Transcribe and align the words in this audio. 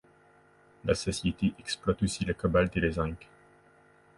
La 0.83 0.95
société 0.95 1.53
exploite 1.59 2.01
aussi 2.01 2.25
le 2.25 2.33
cobalt 2.33 2.75
et 2.75 2.79
le 2.79 2.89
zinc. 2.91 3.29